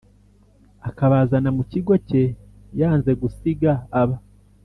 [0.89, 2.23] Akabazana mu kigo cye
[2.79, 4.15] yanze gusiga aba